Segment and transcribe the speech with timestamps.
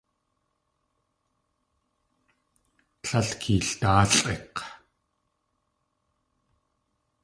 [3.07, 4.59] Líl keeldáalʼik̲!